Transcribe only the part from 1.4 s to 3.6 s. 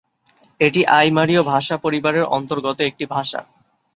ভাষাপরিবারের অন্তর্গত একটি ভাষা।